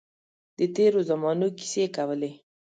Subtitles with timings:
[0.57, 2.31] د تېرو زمانو کیسې کولې.